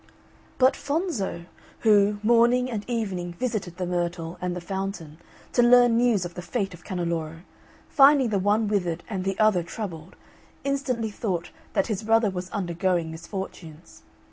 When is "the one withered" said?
8.29-9.03